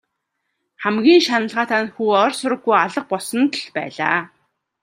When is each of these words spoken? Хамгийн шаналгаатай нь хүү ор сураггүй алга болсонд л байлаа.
Хамгийн 0.83 1.21
шаналгаатай 1.27 1.81
нь 1.85 1.93
хүү 1.95 2.09
ор 2.23 2.31
сураггүй 2.39 2.75
алга 2.83 3.01
болсонд 3.11 3.51
л 3.61 3.65
байлаа. 3.75 4.19